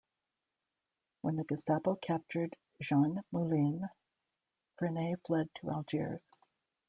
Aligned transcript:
When 1.21 1.35
the 1.35 1.43
Gestapo 1.43 1.93
captured 1.93 2.55
Jean 2.81 3.21
Moulin, 3.31 3.87
Frenay 4.79 5.13
fled 5.27 5.47
to 5.57 5.69
Algiers. 5.69 6.23